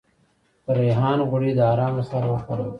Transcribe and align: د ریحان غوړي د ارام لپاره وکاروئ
د 0.65 0.67
ریحان 0.79 1.19
غوړي 1.29 1.51
د 1.55 1.59
ارام 1.73 1.93
لپاره 2.01 2.25
وکاروئ 2.29 2.69